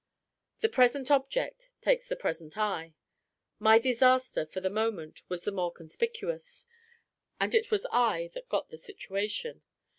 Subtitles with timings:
[0.61, 2.95] The present object takes the present eye.
[3.59, 6.65] My disaster, for the moment, was the more conspicuous;
[7.39, 9.61] and it was I that got the situation.